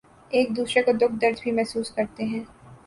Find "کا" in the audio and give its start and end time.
0.83-0.91